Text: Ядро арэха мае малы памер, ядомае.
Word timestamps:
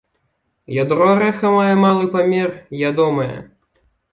Ядро 0.75 1.09
арэха 1.17 1.47
мае 1.57 1.75
малы 1.83 2.05
памер, 2.17 2.49
ядомае. 2.89 3.33